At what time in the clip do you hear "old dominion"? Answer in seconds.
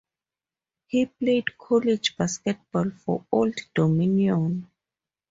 3.31-4.65